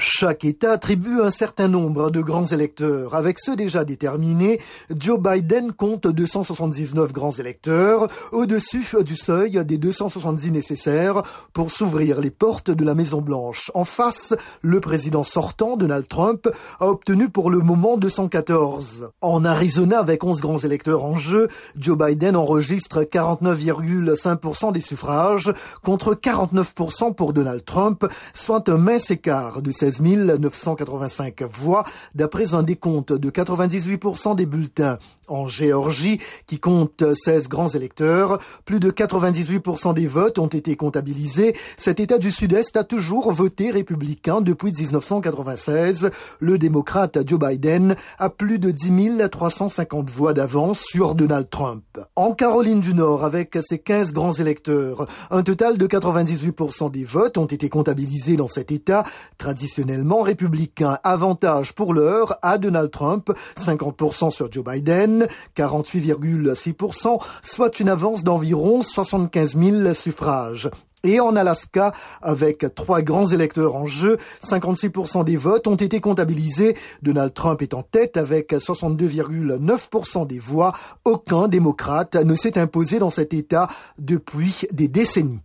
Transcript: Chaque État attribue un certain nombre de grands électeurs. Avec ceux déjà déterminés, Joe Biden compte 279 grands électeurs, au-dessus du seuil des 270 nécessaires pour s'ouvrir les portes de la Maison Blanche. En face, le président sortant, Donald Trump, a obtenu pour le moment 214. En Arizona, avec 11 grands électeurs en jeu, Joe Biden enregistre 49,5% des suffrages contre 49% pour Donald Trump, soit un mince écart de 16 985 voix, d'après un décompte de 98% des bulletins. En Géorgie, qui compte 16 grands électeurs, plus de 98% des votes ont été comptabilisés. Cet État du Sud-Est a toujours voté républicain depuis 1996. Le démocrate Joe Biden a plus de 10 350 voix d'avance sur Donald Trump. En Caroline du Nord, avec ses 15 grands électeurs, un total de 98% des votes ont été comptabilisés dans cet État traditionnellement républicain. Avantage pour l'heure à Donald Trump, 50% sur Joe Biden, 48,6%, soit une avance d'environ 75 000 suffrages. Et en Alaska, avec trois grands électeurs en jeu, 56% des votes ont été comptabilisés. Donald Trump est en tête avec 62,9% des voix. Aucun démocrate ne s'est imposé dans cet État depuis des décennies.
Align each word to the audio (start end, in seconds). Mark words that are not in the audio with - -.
Chaque 0.00 0.44
État 0.44 0.70
attribue 0.70 1.20
un 1.22 1.32
certain 1.32 1.66
nombre 1.66 2.12
de 2.12 2.20
grands 2.20 2.46
électeurs. 2.46 3.16
Avec 3.16 3.40
ceux 3.40 3.56
déjà 3.56 3.84
déterminés, 3.84 4.60
Joe 4.96 5.18
Biden 5.18 5.72
compte 5.72 6.06
279 6.06 7.12
grands 7.12 7.32
électeurs, 7.32 8.06
au-dessus 8.30 8.84
du 9.04 9.16
seuil 9.16 9.64
des 9.64 9.76
270 9.76 10.52
nécessaires 10.52 11.22
pour 11.52 11.72
s'ouvrir 11.72 12.20
les 12.20 12.30
portes 12.30 12.70
de 12.70 12.84
la 12.84 12.94
Maison 12.94 13.22
Blanche. 13.22 13.72
En 13.74 13.84
face, 13.84 14.34
le 14.62 14.78
président 14.78 15.24
sortant, 15.24 15.76
Donald 15.76 16.06
Trump, 16.06 16.48
a 16.78 16.86
obtenu 16.86 17.28
pour 17.28 17.50
le 17.50 17.58
moment 17.58 17.96
214. 17.96 19.10
En 19.20 19.44
Arizona, 19.44 19.98
avec 19.98 20.22
11 20.22 20.40
grands 20.40 20.58
électeurs 20.58 21.02
en 21.02 21.18
jeu, 21.18 21.48
Joe 21.76 21.98
Biden 21.98 22.36
enregistre 22.36 23.02
49,5% 23.02 24.70
des 24.70 24.80
suffrages 24.80 25.52
contre 25.82 26.14
49% 26.14 27.16
pour 27.16 27.32
Donald 27.32 27.64
Trump, 27.64 28.06
soit 28.32 28.68
un 28.68 28.78
mince 28.78 29.10
écart 29.10 29.60
de 29.60 29.72
16 29.72 29.87
985 30.00 31.42
voix, 31.42 31.84
d'après 32.14 32.54
un 32.54 32.62
décompte 32.62 33.12
de 33.12 33.30
98% 33.30 34.36
des 34.36 34.46
bulletins. 34.46 34.98
En 35.28 35.46
Géorgie, 35.46 36.20
qui 36.46 36.58
compte 36.58 37.04
16 37.14 37.48
grands 37.48 37.68
électeurs, 37.68 38.38
plus 38.64 38.80
de 38.80 38.90
98% 38.90 39.92
des 39.92 40.06
votes 40.06 40.38
ont 40.38 40.46
été 40.46 40.74
comptabilisés. 40.74 41.54
Cet 41.76 42.00
État 42.00 42.16
du 42.16 42.32
Sud-Est 42.32 42.76
a 42.78 42.84
toujours 42.84 43.30
voté 43.32 43.70
républicain 43.70 44.40
depuis 44.40 44.72
1996. 44.72 46.10
Le 46.40 46.56
démocrate 46.56 47.18
Joe 47.28 47.38
Biden 47.38 47.94
a 48.18 48.30
plus 48.30 48.58
de 48.58 48.70
10 48.70 49.28
350 49.30 50.08
voix 50.08 50.32
d'avance 50.32 50.80
sur 50.80 51.14
Donald 51.14 51.50
Trump. 51.50 51.84
En 52.16 52.32
Caroline 52.32 52.80
du 52.80 52.94
Nord, 52.94 53.24
avec 53.24 53.58
ses 53.60 53.78
15 53.78 54.12
grands 54.12 54.32
électeurs, 54.32 55.06
un 55.30 55.42
total 55.42 55.76
de 55.76 55.86
98% 55.86 56.90
des 56.90 57.04
votes 57.04 57.36
ont 57.36 57.46
été 57.46 57.68
comptabilisés 57.68 58.36
dans 58.36 58.48
cet 58.48 58.72
État 58.72 59.04
traditionnellement 59.78 60.22
républicain. 60.22 60.98
Avantage 61.04 61.72
pour 61.72 61.94
l'heure 61.94 62.36
à 62.42 62.58
Donald 62.58 62.90
Trump, 62.90 63.30
50% 63.58 64.30
sur 64.32 64.50
Joe 64.50 64.64
Biden, 64.64 65.28
48,6%, 65.56 67.22
soit 67.42 67.78
une 67.80 67.88
avance 67.88 68.24
d'environ 68.24 68.82
75 68.82 69.56
000 69.56 69.94
suffrages. 69.94 70.68
Et 71.04 71.20
en 71.20 71.36
Alaska, 71.36 71.92
avec 72.22 72.66
trois 72.74 73.02
grands 73.02 73.28
électeurs 73.28 73.76
en 73.76 73.86
jeu, 73.86 74.18
56% 74.44 75.22
des 75.22 75.36
votes 75.36 75.68
ont 75.68 75.76
été 75.76 76.00
comptabilisés. 76.00 76.76
Donald 77.02 77.32
Trump 77.32 77.62
est 77.62 77.72
en 77.72 77.82
tête 77.82 78.16
avec 78.16 78.52
62,9% 78.52 80.26
des 80.26 80.40
voix. 80.40 80.72
Aucun 81.04 81.46
démocrate 81.46 82.16
ne 82.16 82.34
s'est 82.34 82.58
imposé 82.58 82.98
dans 82.98 83.10
cet 83.10 83.32
État 83.32 83.68
depuis 83.98 84.62
des 84.72 84.88
décennies. 84.88 85.38